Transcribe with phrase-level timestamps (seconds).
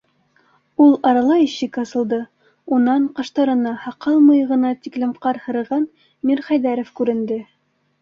[0.85, 2.19] Ул арала ишек асылды,
[2.79, 5.89] унан ҡаштарына, һаҡал-мыйығына тиклем ҡар һырыған
[6.31, 7.43] Мирхәйҙәров күренде: